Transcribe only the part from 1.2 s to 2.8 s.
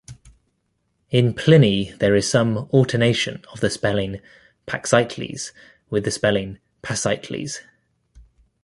Pliny there is some